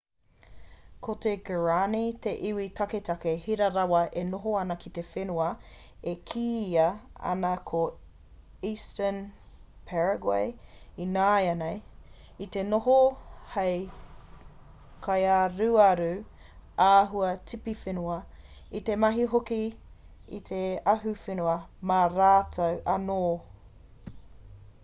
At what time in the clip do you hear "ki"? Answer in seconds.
4.83-4.89